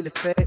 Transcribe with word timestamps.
نصي 0.00 0.08
اللي 0.08 0.39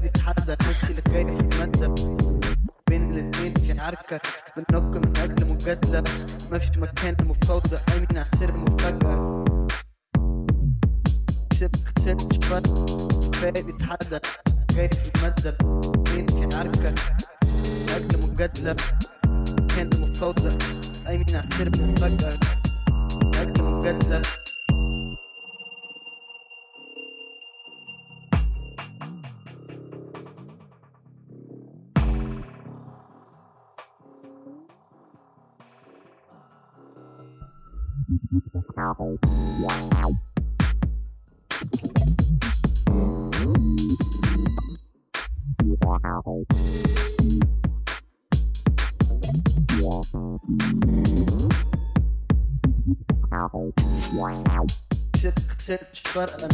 مش 55.92 56.00
فارقة 56.14 56.48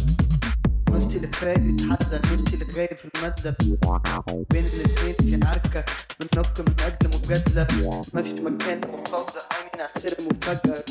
نصي 0.91 1.17
اللي 1.17 1.27
فايق 1.29 1.59
يتحدى 1.59 2.17
في 2.97 3.09
المادة 3.17 3.57
بين 4.51 4.65
الاتنين 4.67 5.41
في 5.41 5.47
عركة 5.47 5.85
بننك 6.21 6.61
من 6.61 6.75
أجل 6.81 7.09
مجادلة 7.19 7.67
مفيش 8.15 8.33
مكان 8.33 8.81
لمفاوضة 8.81 9.41
قايمين 9.51 9.75
على 9.75 9.89
السر 9.97 10.17
مفاجأة. 10.31 10.85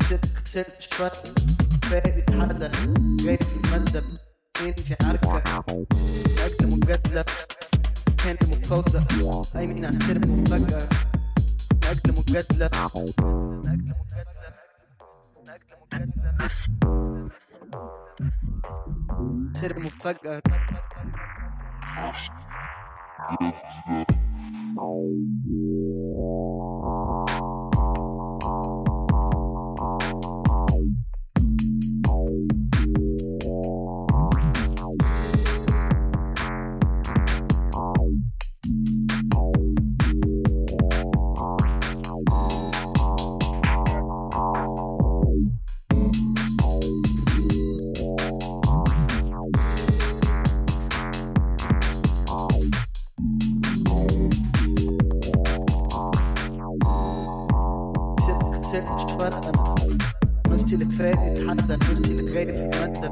كسبت 0.00 0.24
كسبت 0.44 0.72
مش 0.78 0.86
فارقة 0.86 1.34
فايق 1.82 2.18
يتحدى 2.18 2.68
غايب 3.26 3.42
في 3.42 3.56
المادة 3.66 4.02
اتنين 4.56 4.74
في 4.74 4.96
عركة 5.04 5.32
من 5.68 5.86
أجل 6.44 6.70
مجادلة 6.70 7.24
مكان 8.08 8.36
لمفاوضة 8.42 9.00
قايمين 9.54 9.84
على 9.84 9.96
السر 9.96 10.18
مفاجأة. 10.28 10.88
أجل 11.90 12.14
مجادلة 12.18 12.66
أجل 12.66 13.94
مجادلة 14.00 14.52
مجادلة 15.92 16.48
سر 19.52 19.78
مفاجأة. 19.78 20.40
كسبت 20.40 20.92
كسبت 23.66 24.10
مش 58.84 59.12
فارقة 59.12 59.74
نصي 60.48 60.74
اللي 60.74 60.84
فايق 60.84 61.18
يتحدى 61.22 61.76
نصي 61.92 62.04
اللي 62.04 62.34
غايب 62.34 62.54
في 62.54 62.62
المادة 62.62 63.08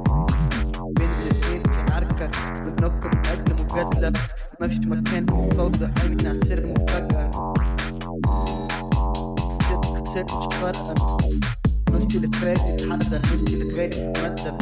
بين 0.98 1.08
الاتنين 1.20 1.62
في 1.62 1.92
عركة 1.92 2.26
بننك 2.60 3.06
من 3.06 3.26
أجل 3.26 3.64
مجادلة. 3.64 4.12
مفيش 4.60 4.78
مكان 4.78 5.26
لمفاوضة 5.26 5.88
قايمين 5.94 6.20
على 6.26 6.30
السر 6.38 6.66
مفاجأة 6.66 7.54
كسبت 10.04 10.32
مش 10.32 10.54
فارقة 10.60 10.94
نصي 11.90 12.16
اللي 12.16 12.28
فايق 12.28 12.58
يتحدى 12.68 13.34
نصي 13.34 13.54
اللي 13.62 13.74
غايب 13.76 13.92
في 13.92 14.00
المادة 14.02 14.58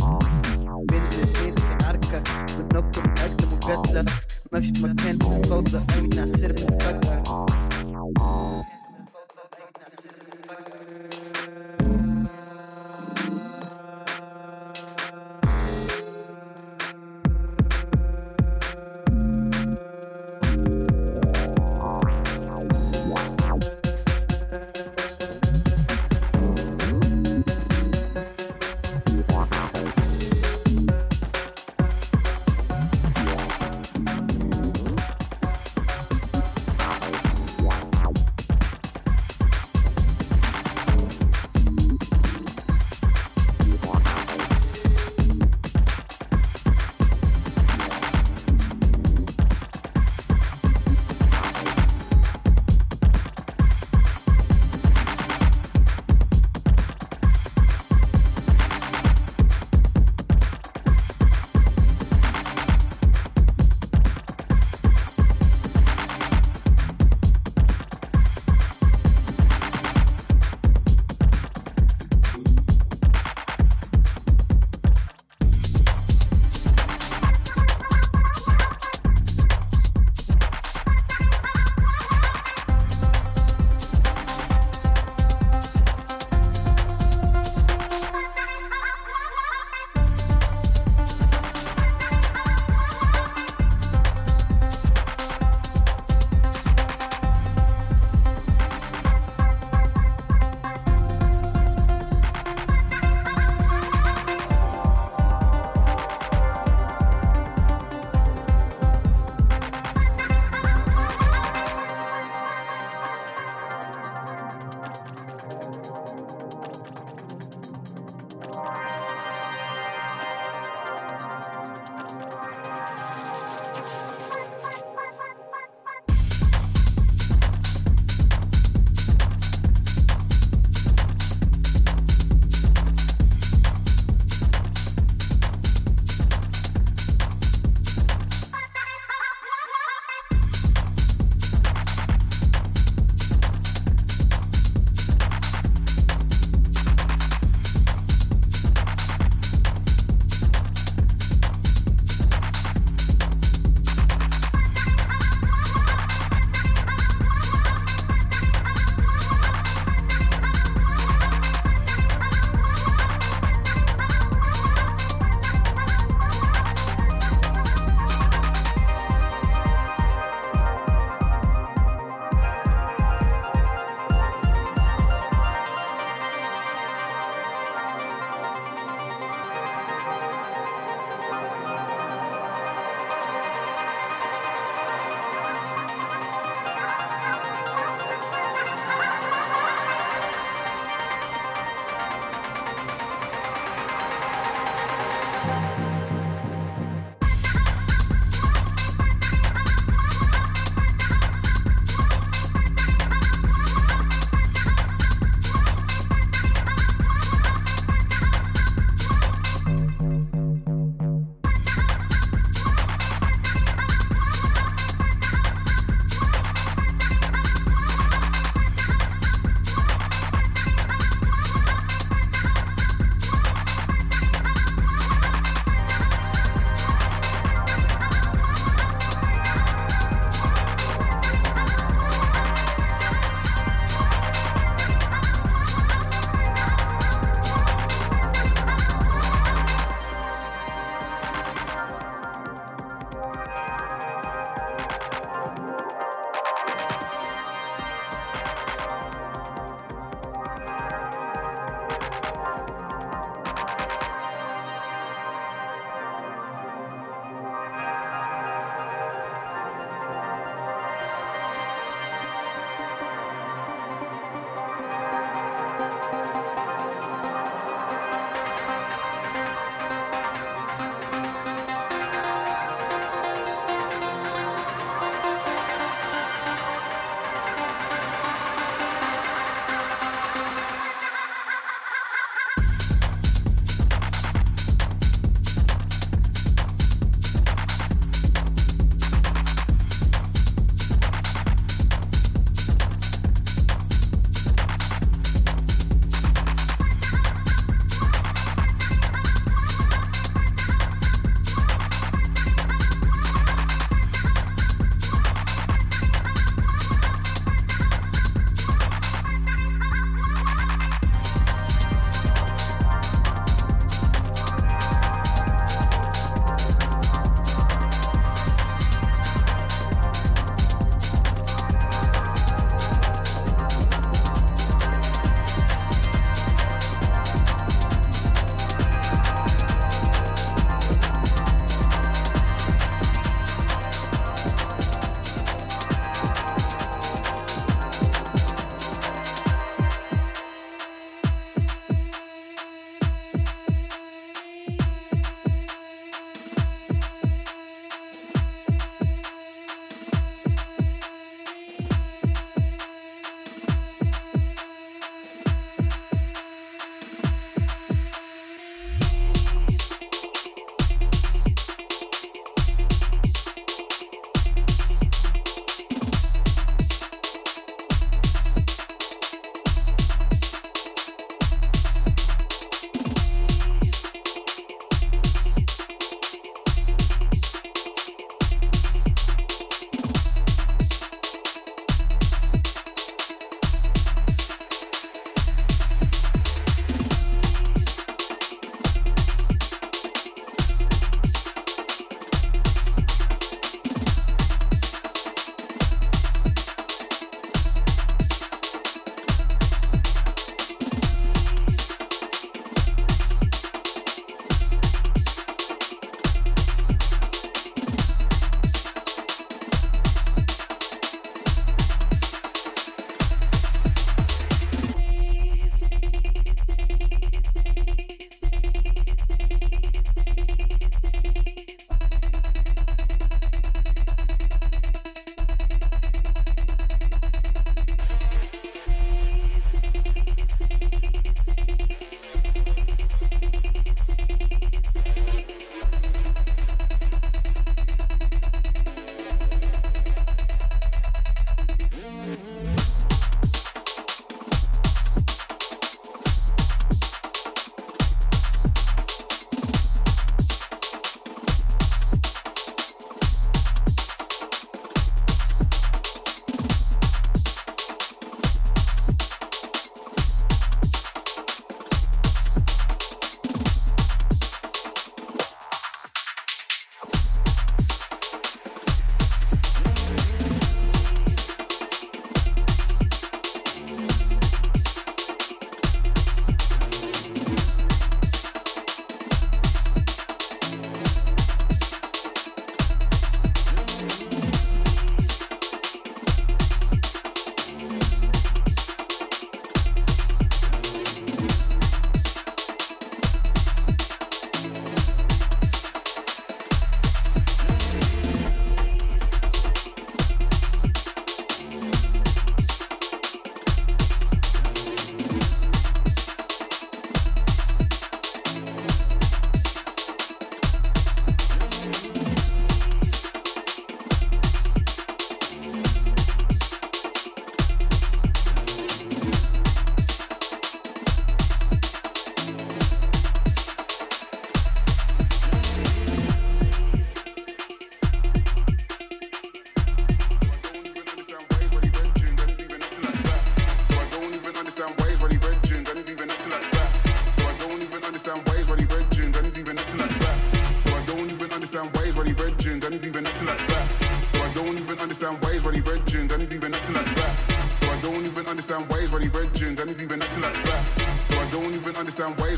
بين 0.91 1.03
الاتنين 1.13 1.55
في 1.55 1.85
عركة 1.87 2.23
بننك 2.59 2.99
من 2.99 3.15
أجل 3.19 3.47
مجادلة. 3.53 4.05
مفيش 4.53 4.71
مكان 4.83 5.19
لمفاوضة 5.23 5.81
قايمين 5.89 6.13
على 6.19 6.31
السر 6.31 6.53
مفاجأة 6.73 7.22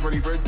pretty 0.04 0.20
Red 0.20 0.43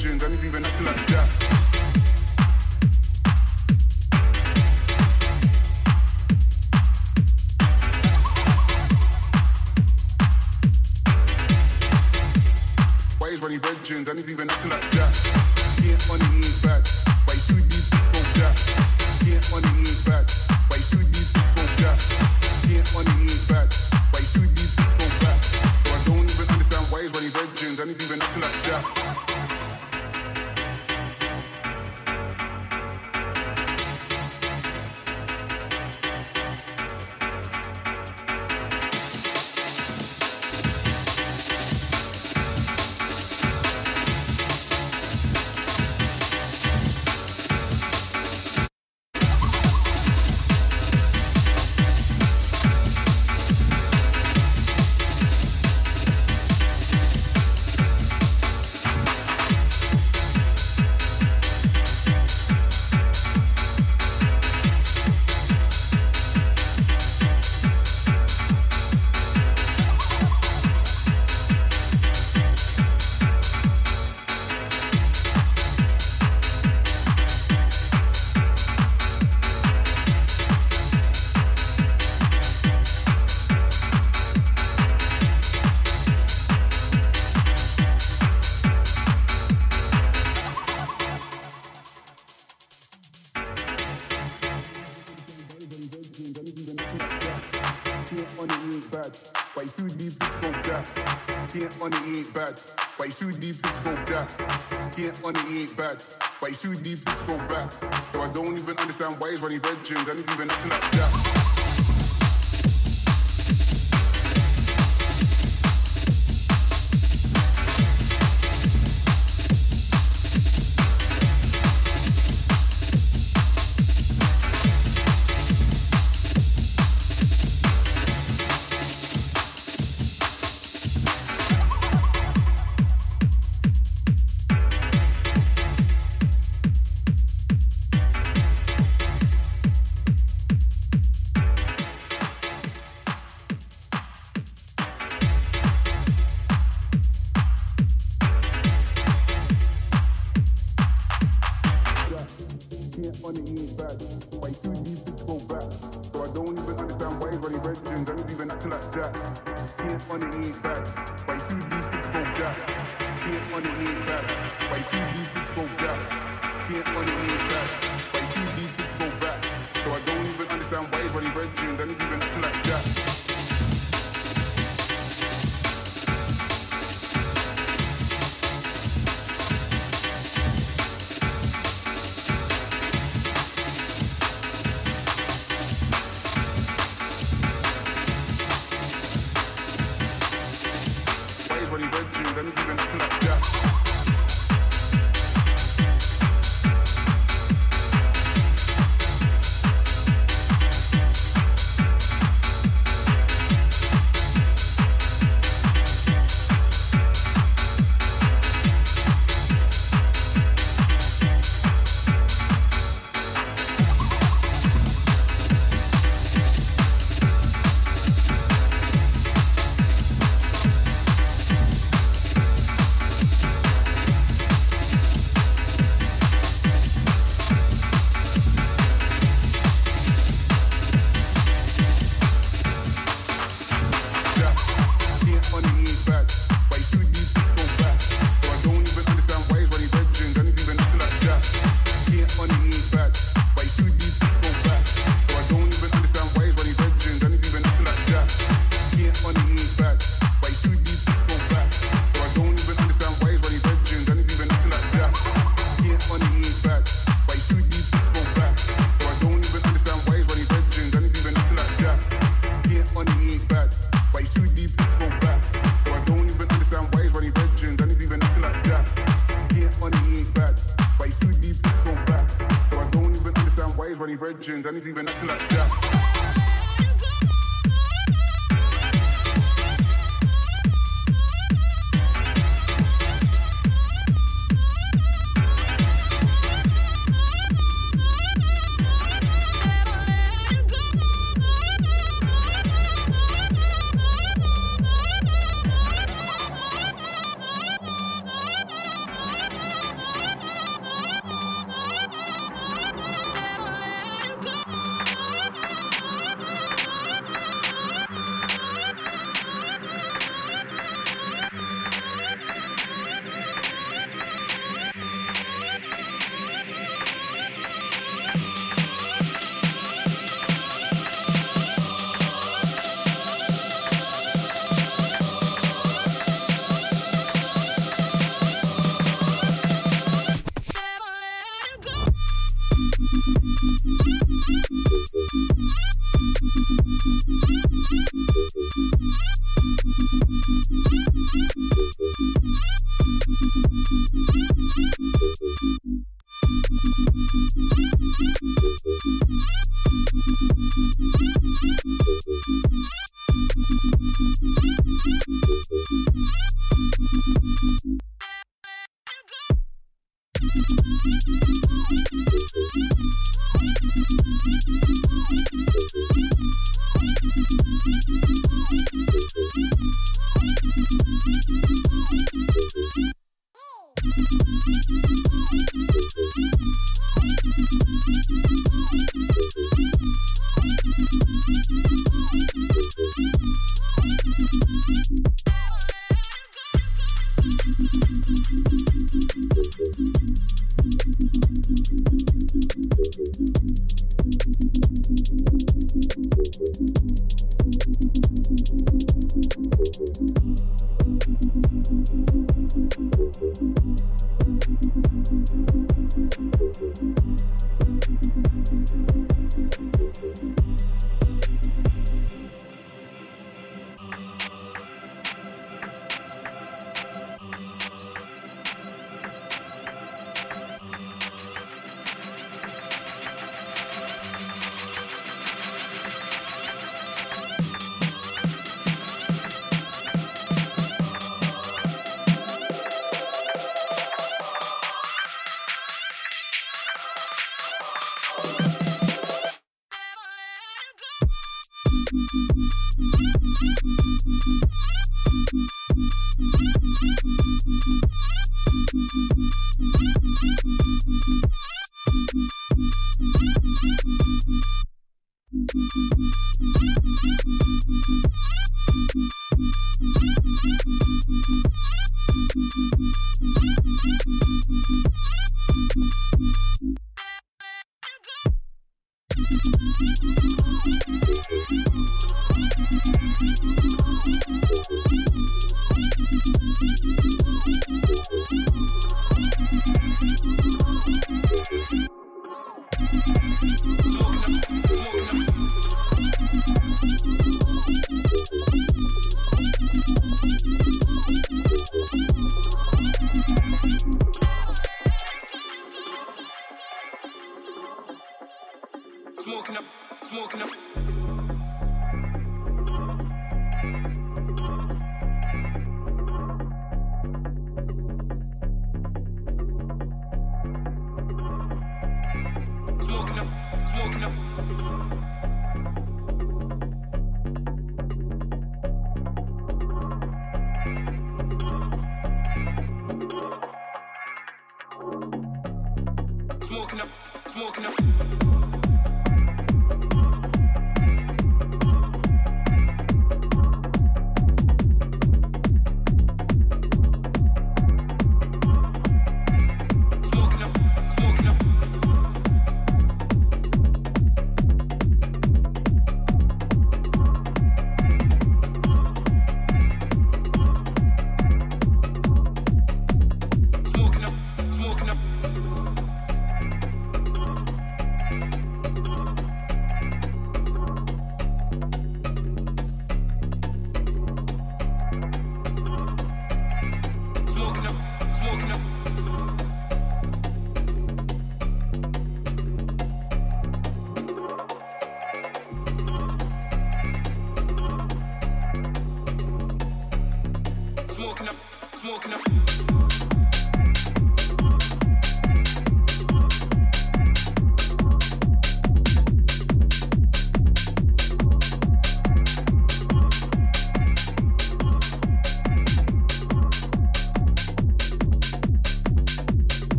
Money 105.26 105.40
it, 105.40 105.60
ain't 105.62 105.76
bad. 105.76 106.04
But 106.40 106.50
he's 106.50 106.62
too 106.62 106.76
deep, 106.76 107.04
to 107.04 107.26
go 107.26 107.36
back. 107.48 107.72
So 108.12 108.20
I 108.20 108.32
don't 108.32 108.56
even 108.56 108.78
understand 108.78 109.18
why 109.18 109.32
he's 109.32 109.40
running 109.40 109.58
bedrooms 109.58 110.08
and 110.08 110.18
he's 110.20 110.30
even 110.30 110.48
acting 110.48 110.70
like 110.70 110.90
that. 110.92 111.35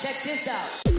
Check 0.00 0.22
this 0.22 0.48
out. 0.48 0.89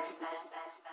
best, 0.00 0.20
best, 0.20 0.54
best. 0.54 0.87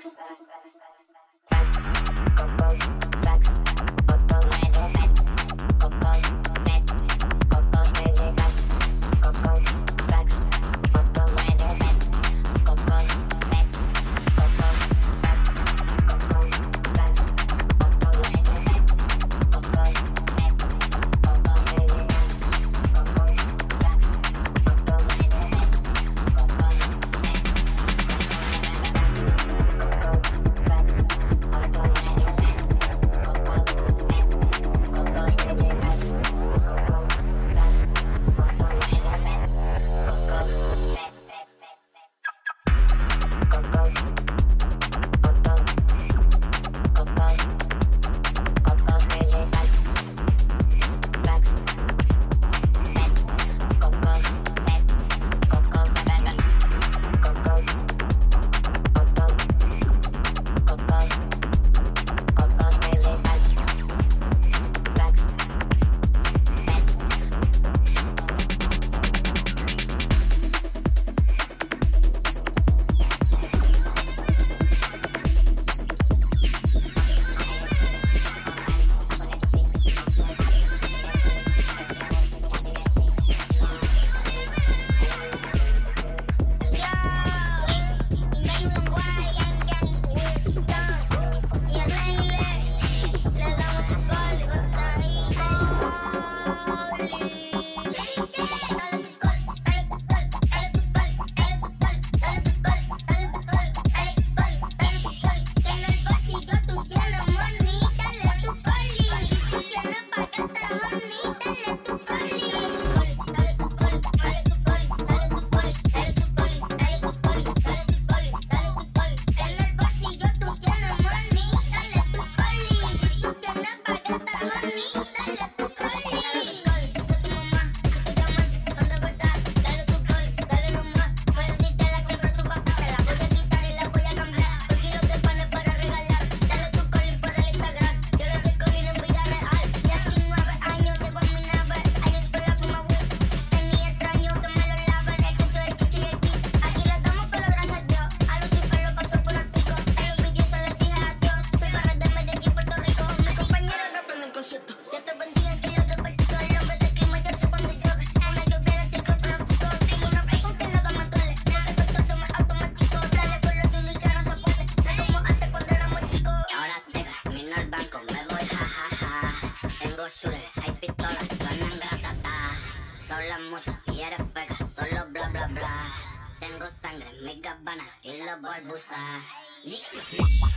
thanks. 0.00 0.93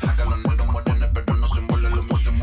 Acá 0.01 0.25
los 0.25 0.37
negros 0.39 0.67
pero 1.13 1.33
no 1.35 1.47
se 1.47 1.61
muelen, 1.61 1.95
los 1.95 2.05
muertos 2.07 2.33